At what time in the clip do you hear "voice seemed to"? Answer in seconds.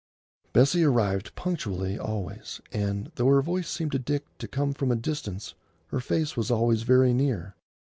3.43-3.99